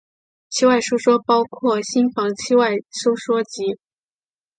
[0.49, 3.77] 期外收缩包括心房期外收缩及。